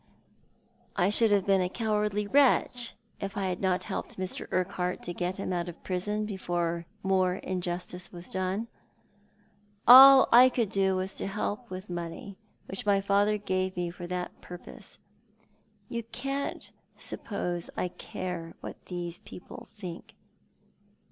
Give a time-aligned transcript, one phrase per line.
[0.95, 1.93] I should have been a 1 66 Thoji a7't the Man.
[1.93, 4.47] cowardly wretch if I had not helped Mr.
[4.51, 8.67] Urquhart to get him out of prison before more injustice was done.
[9.87, 14.07] All I could do was to help with money— which my father gave me for
[14.07, 14.97] that purpose.
[15.87, 20.15] You can't suppose I care what these people think."